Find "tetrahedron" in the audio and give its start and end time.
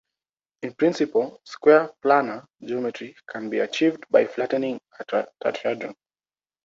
5.39-5.93